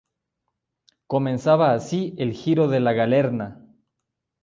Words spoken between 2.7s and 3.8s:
la Galerna.